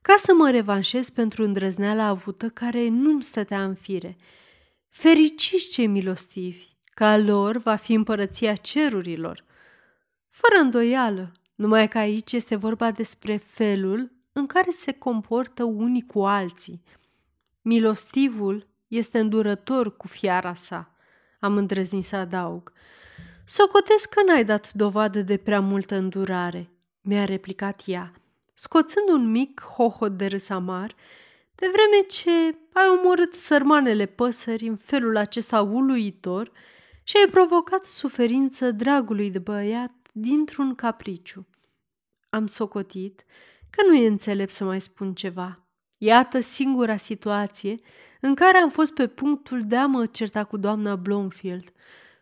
ca 0.00 0.14
să 0.16 0.34
mă 0.34 0.50
revanșez 0.50 1.10
pentru 1.10 1.42
îndrăzneala 1.42 2.04
avută 2.04 2.48
care 2.48 2.88
nu-mi 2.88 3.22
stătea 3.22 3.64
în 3.64 3.74
fire. 3.74 4.16
Fericiți 4.88 5.70
cei 5.70 5.86
milostivi, 5.86 6.66
ca 6.84 7.16
lor 7.16 7.56
va 7.56 7.76
fi 7.76 7.92
împărăția 7.92 8.54
cerurilor. 8.54 9.44
Fără 10.28 10.60
îndoială, 10.60 11.32
numai 11.54 11.88
că 11.88 11.98
aici 11.98 12.32
este 12.32 12.56
vorba 12.56 12.90
despre 12.90 13.36
felul 13.36 14.12
în 14.32 14.46
care 14.46 14.70
se 14.70 14.92
comportă 14.92 15.64
unii 15.64 16.06
cu 16.06 16.24
alții. 16.24 16.82
Milostivul 17.62 18.66
este 18.88 19.18
îndurător 19.18 19.96
cu 19.96 20.06
fiara 20.06 20.54
sa, 20.54 20.94
am 21.40 21.56
îndrăznit 21.56 22.04
să 22.04 22.16
adaug. 22.16 22.72
Socotesc 23.50 24.08
că 24.08 24.22
n-ai 24.22 24.44
dat 24.44 24.72
dovadă 24.72 25.20
de 25.20 25.36
prea 25.36 25.60
multă 25.60 25.94
îndurare, 25.94 26.70
mi-a 27.00 27.24
replicat 27.24 27.82
ea, 27.86 28.12
scoțând 28.54 29.08
un 29.08 29.30
mic 29.30 29.60
hohot 29.60 30.16
de 30.16 30.26
râs 30.26 30.48
amar, 30.48 30.94
de 31.54 31.66
vreme 31.72 32.06
ce 32.06 32.30
ai 32.72 32.98
omorât 32.98 33.34
sărmanele 33.34 34.06
păsări 34.06 34.66
în 34.66 34.76
felul 34.76 35.16
acesta 35.16 35.62
uluitor 35.62 36.52
și 37.02 37.16
ai 37.16 37.30
provocat 37.30 37.84
suferință 37.84 38.70
dragului 38.70 39.30
de 39.30 39.38
băiat 39.38 39.92
dintr-un 40.12 40.74
capriciu. 40.74 41.46
Am 42.30 42.46
socotit 42.46 43.24
că 43.70 43.86
nu 43.86 43.94
e 43.94 44.06
înțelept 44.06 44.52
să 44.52 44.64
mai 44.64 44.80
spun 44.80 45.14
ceva. 45.14 45.66
Iată 45.98 46.40
singura 46.40 46.96
situație 46.96 47.80
în 48.20 48.34
care 48.34 48.58
am 48.58 48.70
fost 48.70 48.94
pe 48.94 49.06
punctul 49.06 49.62
de 49.66 49.76
a 49.76 49.86
mă 49.86 50.06
certa 50.06 50.44
cu 50.44 50.56
doamna 50.56 50.96
Blomfield, 50.96 51.72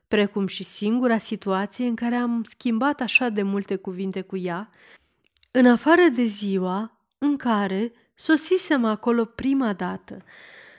precum 0.08 0.46
și 0.46 0.62
singura 0.62 1.18
situație 1.18 1.86
în 1.86 1.94
care 1.94 2.14
am 2.14 2.44
schimbat 2.48 3.00
așa 3.00 3.28
de 3.28 3.42
multe 3.42 3.76
cuvinte 3.76 4.20
cu 4.20 4.36
ea, 4.36 4.70
în 5.50 5.66
afară 5.66 6.02
de 6.14 6.25
ziua 6.25 7.00
în 7.18 7.36
care 7.36 7.92
sosisem 8.14 8.84
acolo 8.84 9.25
prima 9.25 9.72
dată. 9.72 10.25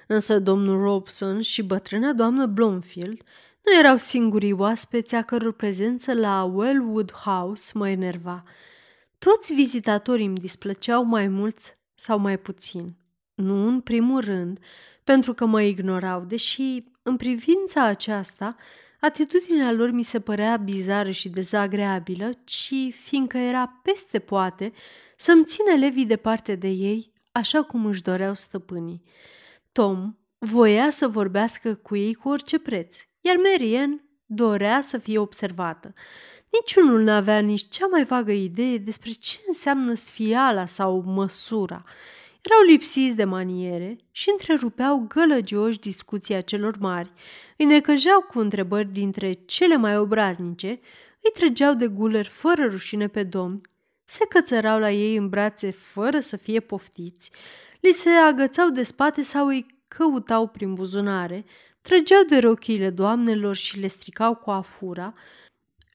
Însă 0.07 0.39
domnul 0.39 0.81
Robson 0.81 1.41
și 1.41 1.61
bătrâna 1.61 2.13
doamnă 2.13 2.45
Blomfield 2.45 3.21
nu 3.63 3.79
erau 3.79 3.97
singurii 3.97 4.51
oaspeți 4.51 5.15
a 5.15 5.21
căror 5.21 5.53
prezență 5.53 6.13
la 6.13 6.43
Wellwood 6.43 7.11
House 7.11 7.71
mă 7.73 7.89
enerva– 7.89 8.43
toți 9.17 9.53
vizitatorii 9.53 10.25
îmi 10.25 10.37
displăceau 10.37 11.03
mai 11.03 11.27
mulți 11.27 11.77
sau 11.95 12.19
mai 12.19 12.39
puțin. 12.39 12.95
Nu 13.33 13.67
în 13.67 13.81
primul 13.81 14.21
rând, 14.21 14.59
pentru 15.03 15.33
că 15.33 15.45
mă 15.45 15.61
ignorau, 15.61 16.21
deși, 16.21 16.83
în 17.03 17.17
privința 17.17 17.83
aceasta, 17.83 18.55
atitudinea 18.99 19.71
lor 19.71 19.91
mi 19.91 20.03
se 20.03 20.19
părea 20.19 20.57
bizară 20.57 21.09
și 21.09 21.29
dezagreabilă, 21.29 22.29
ci 22.43 22.73
fiindcă 23.03 23.37
era 23.37 23.79
peste 23.83 24.19
poate 24.19 24.73
să-mi 25.15 25.45
țină 25.45 25.75
levii 25.75 26.05
departe 26.05 26.55
de 26.55 26.67
ei, 26.67 27.11
așa 27.31 27.63
cum 27.63 27.85
își 27.85 28.01
doreau 28.01 28.33
stăpânii. 28.33 29.03
Tom 29.71 30.15
voia 30.37 30.89
să 30.89 31.07
vorbească 31.07 31.75
cu 31.75 31.95
ei 31.95 32.13
cu 32.13 32.29
orice 32.29 32.59
preț, 32.59 32.97
iar 33.21 33.35
Marian 33.35 34.01
dorea 34.25 34.81
să 34.81 34.97
fie 34.97 35.17
observată. 35.17 35.93
Niciunul 36.49 37.01
nu 37.01 37.11
avea 37.11 37.39
nici 37.39 37.67
cea 37.69 37.87
mai 37.87 38.03
vagă 38.03 38.31
idee 38.31 38.77
despre 38.77 39.11
ce 39.11 39.37
înseamnă 39.47 39.93
sfiala 39.93 40.65
sau 40.65 41.03
măsura. 41.05 41.83
Erau 42.49 42.61
lipsiți 42.61 43.15
de 43.15 43.23
maniere 43.23 43.95
și 44.11 44.29
întrerupeau 44.31 45.05
gălăgioși 45.07 45.79
discuția 45.79 46.41
celor 46.41 46.77
mari, 46.79 47.11
îi 47.57 47.65
necăjeau 47.65 48.21
cu 48.21 48.39
întrebări 48.39 48.91
dintre 48.91 49.31
cele 49.31 49.75
mai 49.75 49.97
obraznice, 49.97 50.67
îi 51.21 51.31
trăgeau 51.33 51.73
de 51.73 51.87
guler 51.87 52.25
fără 52.25 52.65
rușine 52.65 53.07
pe 53.07 53.23
domni, 53.23 53.61
se 54.05 54.25
cățărau 54.29 54.79
la 54.79 54.91
ei 54.91 55.15
în 55.15 55.29
brațe 55.29 55.71
fără 55.71 56.19
să 56.19 56.37
fie 56.37 56.59
poftiți, 56.59 57.31
li 57.79 57.91
se 57.91 58.09
agățau 58.09 58.69
de 58.69 58.83
spate 58.83 59.21
sau 59.21 59.47
îi 59.47 59.65
căutau 59.87 60.47
prin 60.47 60.73
buzunare, 60.73 61.45
trăgeau 61.81 62.23
de 62.23 62.37
rochiile 62.37 62.89
doamnelor 62.89 63.55
și 63.55 63.79
le 63.79 63.87
stricau 63.87 64.35
cu 64.35 64.49
afura, 64.49 65.13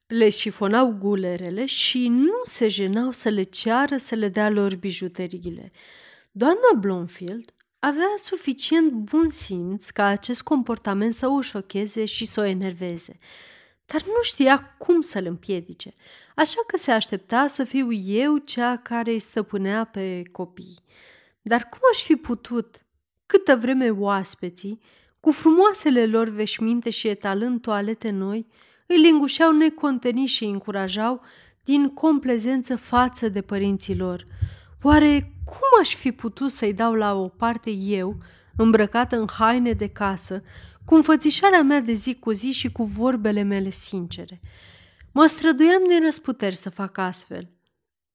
le 0.07 0.31
șifonau 0.31 0.97
gulerele 0.99 1.67
și 1.67 2.09
nu 2.09 2.41
se 2.45 2.69
jenau 2.69 3.11
să 3.11 3.29
le 3.29 3.43
ceară 3.43 3.97
să 3.97 4.15
le 4.15 4.29
dea 4.29 4.51
lor 4.51 4.77
bijuteriile. 4.77 5.73
Doamna 6.35 6.73
Blomfield 6.79 7.55
avea 7.79 8.15
suficient 8.17 8.93
bun 8.93 9.29
simț 9.29 9.89
ca 9.89 10.05
acest 10.05 10.43
comportament 10.43 11.15
să 11.15 11.29
o 11.29 11.41
șocheze 11.41 12.05
și 12.05 12.25
să 12.25 12.41
o 12.41 12.45
enerveze, 12.45 13.19
dar 13.87 14.03
nu 14.03 14.23
știa 14.23 14.75
cum 14.79 15.01
să-l 15.01 15.27
împiedice, 15.27 15.93
așa 16.37 16.61
că 16.67 16.77
se 16.77 16.91
aștepta 16.91 17.47
să 17.47 17.65
fiu 17.65 17.93
eu 17.93 18.37
cea 18.37 18.77
care 18.77 19.11
îi 19.11 19.19
stăpânea 19.19 19.85
pe 19.85 20.23
copii. 20.33 20.79
Dar 21.43 21.67
cum 21.71 21.81
aș 21.93 22.03
fi 22.03 22.17
putut, 22.17 22.87
câtă 23.27 23.57
vreme 23.57 23.91
oaspeții, 23.91 24.81
cu 25.21 25.31
frumoasele 25.31 26.07
lor 26.07 26.29
veșminte 26.29 26.91
și 26.91 27.09
etalând 27.09 27.61
toalete 27.61 28.11
noi, 28.11 28.47
îi 28.87 29.01
lingușeau 29.01 29.53
neconteni 29.53 30.27
și 30.27 30.45
îi 30.45 30.51
încurajau 30.51 31.21
din 31.65 31.95
complezență 31.95 32.77
față 32.77 33.29
de 33.29 33.41
părinții 33.41 33.97
lor. 33.97 34.25
Oare 34.85 35.33
cum 35.45 35.81
aș 35.81 35.95
fi 35.95 36.13
putut 36.13 36.51
să-i 36.51 36.75
dau 36.75 36.95
la 36.95 37.15
o 37.15 37.29
parte 37.29 37.71
eu, 37.71 38.19
îmbrăcată 38.57 39.17
în 39.17 39.29
haine 39.29 39.73
de 39.73 39.89
casă, 39.89 40.43
cu 40.85 40.95
înfățișarea 40.95 41.63
mea 41.63 41.81
de 41.81 41.93
zi 41.93 42.15
cu 42.15 42.33
zi 42.33 42.51
și 42.51 42.73
cu 42.73 42.85
vorbele 42.85 43.43
mele 43.43 43.71
sincere? 43.71 44.41
Mă 45.13 45.27
străduiam 45.27 45.83
din 45.89 46.01
răsputeri 46.05 46.55
să 46.55 46.71
fac 46.71 46.99
astfel. 46.99 47.51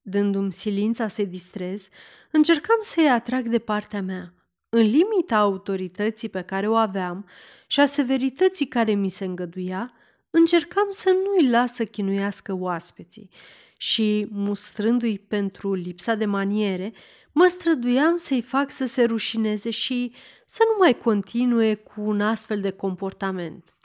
Dându-mi 0.02 0.54
silința 0.54 1.08
să-i 1.08 1.26
distrez, 1.26 1.88
încercam 2.32 2.78
să-i 2.82 3.10
atrag 3.10 3.48
de 3.48 3.60
partea 3.60 4.02
mea. 4.02 4.34
În 4.70 4.82
limita 4.82 5.38
autorității 5.38 6.30
pe 6.30 6.42
care 6.42 6.68
o 6.68 6.76
aveam 6.76 7.28
și 7.68 7.80
a 7.80 7.86
severității 7.86 8.68
care 8.68 8.92
mi 8.92 9.10
se 9.10 9.26
îngăduia, 9.26 9.94
încercam 10.30 10.88
să 10.90 11.16
nu-i 11.24 11.50
las 11.50 11.74
să 11.74 11.84
chinuiască 11.84 12.54
oaspeții 12.54 13.30
și, 13.78 14.28
mustrându-i 14.30 15.20
pentru 15.20 15.74
lipsa 15.74 16.16
de 16.16 16.26
maniere, 16.26 16.94
mă 17.32 17.48
străduiam 17.50 18.16
să-i 18.16 18.42
fac 18.42 18.72
să 18.72 18.86
se 18.86 19.04
rușineze 19.04 19.70
și 19.70 20.14
să 20.46 20.64
nu 20.72 20.76
mai 20.80 20.98
continue 20.98 21.76
cu 21.76 22.02
un 22.02 22.22
astfel 22.22 22.62
de 22.62 22.72
comportament. 22.72 23.78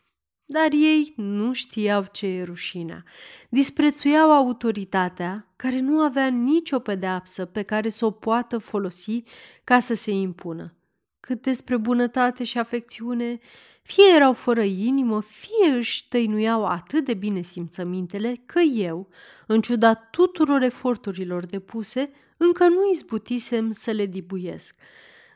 Dar 0.45 0.69
ei 0.73 1.13
nu 1.17 1.53
știau 1.53 2.05
ce 2.13 2.27
e 2.27 2.43
rușinea. 2.43 3.05
Disprețuiau 3.49 4.33
autoritatea, 4.33 5.53
care 5.57 5.81
nu 5.81 6.01
avea 6.01 6.29
nicio 6.29 6.79
pedeapsă 6.79 7.45
pe 7.45 7.63
care 7.63 7.89
să 7.89 8.05
o 8.05 8.11
poată 8.11 8.59
folosi 8.59 9.23
ca 9.65 9.81
să 9.81 9.95
se 9.95 10.11
impună. 10.11 10.77
Cât 11.27 11.43
despre 11.43 11.77
bunătate 11.77 12.45
și 12.45 12.59
afecțiune, 12.59 13.39
fie 13.83 14.05
erau 14.15 14.33
fără 14.33 14.63
inimă, 14.63 15.21
fie 15.21 15.71
își 15.77 16.09
tăinuiau 16.09 16.65
atât 16.65 17.05
de 17.05 17.15
bine 17.15 17.41
simțămintele 17.41 18.43
că 18.47 18.61
eu, 18.61 19.09
în 19.47 19.61
ciuda 19.61 19.95
tuturor 19.95 20.63
eforturilor 20.63 21.47
depuse, 21.47 22.11
încă 22.37 22.69
nu 22.69 22.91
izbutisem 22.91 23.73
să 23.73 23.91
le 23.91 24.07
dibuiesc. 24.07 24.75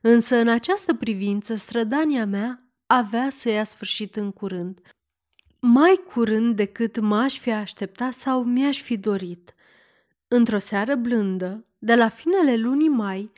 Însă 0.02 0.36
în 0.36 0.48
această 0.48 0.94
privință 0.94 1.54
strădania 1.54 2.26
mea 2.26 2.62
avea 2.86 3.30
să 3.30 3.48
ia 3.48 3.64
sfârșit 3.64 4.16
în 4.16 4.30
curând, 4.32 4.80
mai 5.60 6.00
curând 6.12 6.56
decât 6.56 6.98
m-aș 6.98 7.38
fi 7.38 7.50
așteptat 7.50 8.12
sau 8.12 8.44
mi-aș 8.44 8.82
fi 8.82 8.96
dorit. 8.96 9.54
Într-o 10.28 10.58
seară 10.58 10.94
blândă, 10.94 11.64
de 11.78 11.94
la 11.94 12.08
finele 12.08 12.56
lunii 12.56 12.88
mai, 12.88 13.30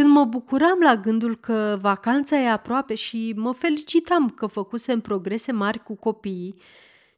când 0.00 0.12
mă 0.12 0.24
bucuram 0.24 0.78
la 0.80 0.96
gândul 0.96 1.36
că 1.36 1.78
vacanța 1.80 2.36
e 2.36 2.50
aproape 2.50 2.94
și 2.94 3.32
mă 3.36 3.52
felicitam 3.52 4.30
că 4.30 4.46
făcusem 4.46 5.00
progrese 5.00 5.52
mari 5.52 5.82
cu 5.82 5.94
copiii, 5.94 6.54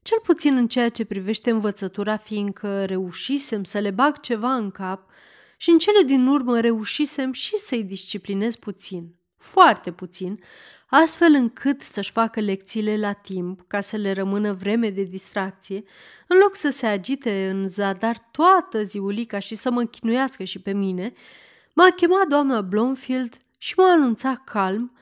cel 0.03 0.19
puțin 0.23 0.57
în 0.57 0.69
ceea 0.69 0.89
ce 0.89 1.05
privește 1.05 1.51
învățătura, 1.51 2.17
fiindcă 2.17 2.85
reușisem 2.85 3.65
să 3.65 3.79
le 3.79 3.91
bag 3.91 4.21
ceva 4.21 4.55
în 4.55 4.71
cap 4.71 5.11
și 5.57 5.71
în 5.71 5.79
cele 5.79 6.03
din 6.07 6.27
urmă 6.27 6.61
reușisem 6.61 7.33
și 7.33 7.57
să-i 7.57 7.85
disciplinez 7.85 8.57
puțin, 8.57 9.15
foarte 9.37 9.93
puțin, 9.93 10.41
astfel 10.87 11.33
încât 11.35 11.81
să-și 11.81 12.13
facă 12.13 12.41
lecțiile 12.41 12.97
la 12.97 13.13
timp, 13.13 13.65
ca 13.67 13.81
să 13.81 13.97
le 13.97 14.13
rămână 14.13 14.53
vreme 14.53 14.91
de 14.91 15.03
distracție, 15.03 15.83
în 16.27 16.39
loc 16.39 16.57
să 16.57 16.71
se 16.71 16.87
agite 16.87 17.49
în 17.49 17.69
zadar 17.69 18.29
toată 18.31 18.83
ziulica 18.83 19.39
și 19.39 19.55
să 19.55 19.71
mă 19.71 19.85
chinuiască 19.85 20.45
și 20.45 20.59
pe 20.59 20.73
mine, 20.73 21.13
m-a 21.73 21.91
chemat 21.91 22.27
doamna 22.29 22.61
Blomfield 22.61 23.37
și 23.59 23.75
m-a 23.77 23.91
anunțat 23.91 24.45
calm 24.45 24.97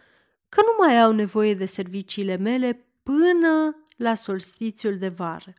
că 0.49 0.61
nu 0.61 0.85
mai 0.85 1.01
au 1.01 1.13
nevoie 1.13 1.55
de 1.55 1.65
serviciile 1.65 2.37
mele 2.37 2.87
până 3.03 3.77
la 3.97 4.15
solstițiul 4.15 4.99
de 4.99 5.09
vară. 5.09 5.55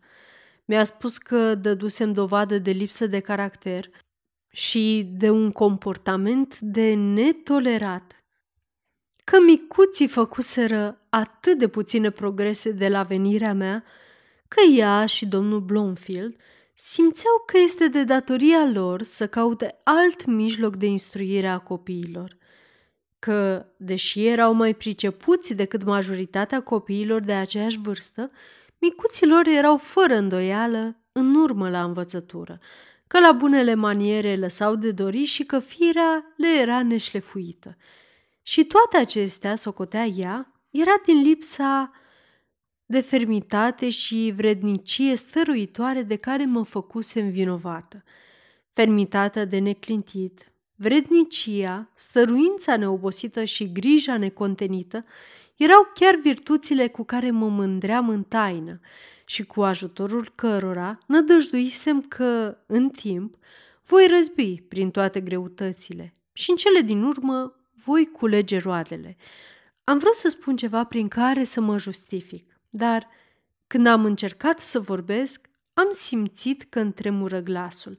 Mi-a 0.65 0.83
spus 0.83 1.17
că 1.17 1.55
dădusem 1.55 2.11
dovadă 2.11 2.57
de 2.57 2.71
lipsă 2.71 3.05
de 3.05 3.19
caracter 3.19 3.89
și 4.49 5.11
de 5.13 5.29
un 5.29 5.51
comportament 5.51 6.59
de 6.59 6.93
netolerat 6.93 8.21
că 9.23 9.37
micuții 9.45 10.07
făcuseră 10.07 11.05
atât 11.09 11.57
de 11.57 11.67
puține 11.67 12.09
progrese 12.09 12.71
de 12.71 12.87
la 12.87 13.03
venirea 13.03 13.53
mea, 13.53 13.83
că 14.47 14.61
ea 14.75 15.05
și 15.05 15.25
domnul 15.25 15.59
Blomfield 15.59 16.35
simțeau 16.73 17.43
că 17.45 17.57
este 17.57 17.87
de 17.87 18.03
datoria 18.03 18.69
lor 18.73 19.03
să 19.03 19.27
caute 19.27 19.79
alt 19.83 20.25
mijloc 20.25 20.75
de 20.75 20.85
instruire 20.85 21.47
a 21.47 21.57
copiilor, 21.57 22.37
că, 23.19 23.65
deși 23.77 24.25
erau 24.25 24.53
mai 24.53 24.73
pricepuți 24.73 25.53
decât 25.53 25.83
majoritatea 25.83 26.61
copiilor 26.61 27.21
de 27.21 27.33
aceeași 27.33 27.79
vârstă, 27.79 28.29
micuților 28.77 29.47
erau 29.47 29.77
fără 29.77 30.15
îndoială 30.15 30.95
în 31.11 31.35
urmă 31.35 31.69
la 31.69 31.83
învățătură, 31.83 32.59
că 33.07 33.19
la 33.19 33.31
bunele 33.31 33.73
maniere 33.73 34.35
lăsau 34.35 34.75
de 34.75 34.91
dori 34.91 35.23
și 35.23 35.43
că 35.43 35.59
firea 35.59 36.33
le 36.37 36.47
era 36.61 36.83
neșlefuită– 36.83 37.77
și 38.41 38.65
toate 38.65 38.97
acestea, 38.97 39.55
socotea 39.55 40.05
ea, 40.05 40.51
era 40.69 40.93
din 41.05 41.21
lipsa 41.21 41.91
de 42.91 43.01
fermitate 43.01 43.89
și 43.89 44.33
vrednicie 44.36 45.15
stăruitoare 45.15 46.01
de 46.01 46.15
care 46.15 46.45
mă 46.45 46.63
făcusem 46.63 47.29
vinovată. 47.29 48.03
Fermitatea 48.74 49.45
de 49.45 49.60
neclintit, 49.60 50.51
vrednicia, 50.75 51.91
stăruința 51.95 52.77
neobosită 52.77 53.43
și 53.43 53.71
grija 53.71 54.17
necontenită 54.17 55.05
erau 55.55 55.91
chiar 55.93 56.15
virtuțile 56.15 56.88
cu 56.88 57.03
care 57.03 57.31
mă 57.31 57.48
mândream 57.48 58.10
în 58.10 58.24
taină 58.24 58.79
și 59.25 59.43
cu 59.43 59.62
ajutorul 59.62 60.31
cărora 60.36 60.98
nădăjduisem 61.05 62.01
că, 62.01 62.57
în 62.65 62.89
timp, 62.89 63.36
voi 63.86 64.07
răzbi 64.15 64.62
prin 64.62 64.91
toate 64.91 65.19
greutățile 65.19 66.13
și 66.33 66.50
în 66.50 66.55
cele 66.55 66.79
din 66.79 67.03
urmă 67.03 67.55
voi 67.86 68.10
culege 68.12 68.57
roadele. 68.57 69.17
Am 69.83 69.98
vrut 69.98 70.13
să 70.13 70.29
spun 70.29 70.55
ceva 70.55 70.83
prin 70.83 71.07
care 71.07 71.44
să 71.44 71.61
mă 71.61 71.77
justific, 71.77 72.50
dar 72.72 73.07
când 73.68 73.88
am 73.88 74.05
încercat 74.05 74.60
să 74.60 74.79
vorbesc, 74.79 75.50
am 75.74 75.88
simțit 75.92 76.64
că 76.70 76.79
îmi 76.79 76.94
tremură 76.94 77.40
glasul 77.40 77.98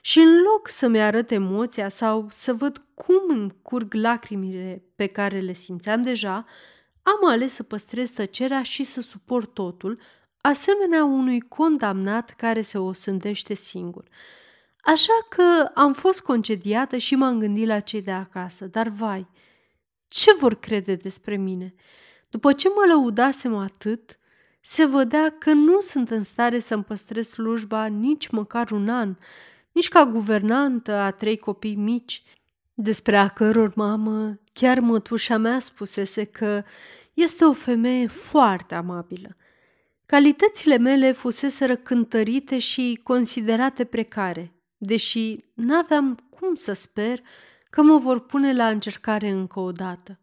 și 0.00 0.18
în 0.18 0.40
loc 0.42 0.68
să-mi 0.68 1.00
arăt 1.00 1.30
emoția 1.30 1.88
sau 1.88 2.26
să 2.30 2.52
văd 2.52 2.86
cum 2.94 3.22
îmi 3.28 3.54
curg 3.62 3.94
lacrimile 3.94 4.82
pe 4.96 5.06
care 5.06 5.40
le 5.40 5.52
simțeam 5.52 6.02
deja, 6.02 6.44
am 7.02 7.28
ales 7.28 7.52
să 7.52 7.62
păstrez 7.62 8.10
tăcerea 8.10 8.62
și 8.62 8.82
să 8.82 9.00
suport 9.00 9.54
totul, 9.54 10.00
asemenea 10.40 11.04
unui 11.04 11.40
condamnat 11.40 12.30
care 12.30 12.60
se 12.60 12.78
osândește 12.78 13.54
singur– 13.54 14.08
Așa 14.84 15.26
că 15.28 15.70
am 15.74 15.92
fost 15.92 16.20
concediată 16.20 16.96
și 16.96 17.14
m-am 17.14 17.38
gândit 17.38 17.66
la 17.66 17.80
cei 17.80 18.02
de 18.02 18.10
acasă, 18.10 18.66
dar 18.66 18.88
vai, 18.88 19.26
ce 20.08 20.34
vor 20.34 20.54
crede 20.54 20.94
despre 20.94 21.36
mine? 21.36 21.74
După 22.30 22.52
ce 22.52 22.68
mă 22.68 22.84
lăudasem 22.88 23.56
atât, 23.56 24.18
se 24.60 24.86
vedea 24.86 25.34
că 25.38 25.52
nu 25.52 25.80
sunt 25.80 26.10
în 26.10 26.24
stare 26.24 26.58
să-mi 26.58 26.84
păstrez 26.84 27.28
slujba 27.28 27.86
nici 27.86 28.28
măcar 28.28 28.70
un 28.70 28.88
an, 28.88 29.16
nici 29.72 29.88
ca 29.88 30.06
guvernantă 30.06 30.92
a 30.92 31.10
trei 31.10 31.36
copii 31.36 31.74
mici, 31.74 32.22
despre 32.74 33.16
a 33.16 33.28
căror 33.28 33.72
mamă 33.74 34.38
chiar 34.52 34.80
mătușa 34.80 35.36
mea 35.36 35.58
spusese 35.58 36.24
că 36.24 36.64
este 37.14 37.44
o 37.44 37.52
femeie 37.52 38.06
foarte 38.06 38.74
amabilă. 38.74 39.36
Calitățile 40.06 40.78
mele 40.78 41.12
fuseseră 41.12 41.76
cântărite 41.76 42.58
și 42.58 43.00
considerate 43.02 43.84
precare, 43.84 44.52
deși 44.76 45.36
n-aveam 45.54 46.28
cum 46.30 46.54
să 46.54 46.72
sper 46.72 47.20
că 47.70 47.82
mă 47.82 47.98
vor 47.98 48.20
pune 48.20 48.52
la 48.52 48.68
încercare 48.68 49.30
încă 49.30 49.60
o 49.60 49.72
dată. 49.72 50.19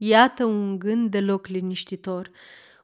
Iată 0.00 0.44
un 0.44 0.78
gând 0.78 1.10
deloc 1.10 1.46
liniștitor. 1.46 2.30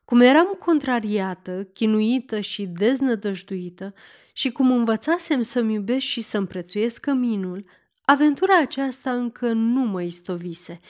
Cum 0.05 0.21
eram 0.21 0.47
contrariată, 0.59 1.69
chinuită 1.73 2.41
și 2.41 2.67
deznădăjduită 2.67 3.95
și 4.33 4.51
cum 4.51 4.71
învățasem 4.71 5.41
să-mi 5.43 5.75
iubesc 5.75 6.05
și 6.05 6.21
să-mi 6.21 6.47
prețuiesc 6.47 7.01
căminul, 7.01 7.65
aventura 8.05 8.59
aceasta 8.59 9.13
încă 9.13 9.53
nu 9.53 9.81
mă 9.81 10.03
istovise 10.03 10.81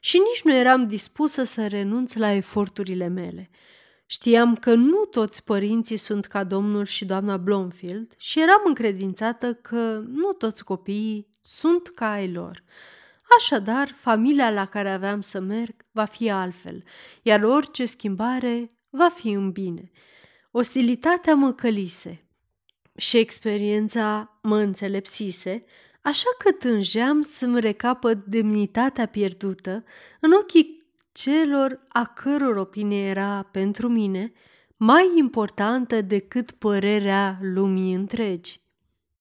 și 0.00 0.18
nici 0.18 0.42
nu 0.42 0.54
eram 0.54 0.86
dispusă 0.86 1.42
să 1.42 1.66
renunț 1.66 2.14
la 2.14 2.32
eforturile 2.32 3.08
mele– 3.08 3.50
Știam 4.12 4.56
că 4.56 4.74
nu 4.74 5.04
toți 5.04 5.44
părinții 5.44 5.96
sunt 5.96 6.26
ca 6.26 6.44
domnul 6.44 6.84
și 6.84 7.04
doamna 7.04 7.36
Blomfield 7.36 8.14
și 8.16 8.40
eram 8.40 8.62
încredințată 8.64 9.54
că 9.54 10.02
nu 10.06 10.32
toți 10.32 10.64
copiii 10.64 11.28
sunt 11.40 11.88
ca 11.88 12.10
ai 12.10 12.32
lor. 12.32 12.62
Așadar, 13.38 13.88
familia 13.88 14.50
la 14.50 14.66
care 14.66 14.90
aveam 14.90 15.20
să 15.20 15.40
merg 15.40 15.74
va 15.90 16.04
fi 16.04 16.30
altfel, 16.30 16.84
iar 17.22 17.42
orice 17.42 17.84
schimbare 17.84 18.66
va 18.90 19.08
fi 19.08 19.30
în 19.30 19.50
bine. 19.50 19.90
Ostilitatea 20.50 21.34
mă 21.34 21.52
călise 21.52 22.26
și 22.96 23.18
experiența 23.18 24.38
mă 24.42 24.58
înțelepsise, 24.58 25.64
așa 26.02 26.28
că 26.38 26.52
tângeam 26.52 27.20
să-mi 27.20 27.60
recapăt 27.60 28.24
demnitatea 28.24 29.06
pierdută 29.06 29.84
în 30.20 30.32
ochii 30.32 30.82
celor 31.12 31.86
a 31.88 32.04
căror 32.06 32.56
opinie 32.56 33.08
era 33.08 33.42
pentru 33.42 33.88
mine 33.88 34.32
mai 34.76 35.10
importantă 35.16 36.00
decât 36.00 36.50
părerea 36.50 37.38
lumii 37.40 37.94
întregi. 37.94 38.61